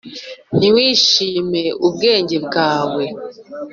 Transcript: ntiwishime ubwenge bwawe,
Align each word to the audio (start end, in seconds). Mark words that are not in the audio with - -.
ntiwishime 0.57 1.63
ubwenge 1.87 2.35
bwawe, 2.45 3.05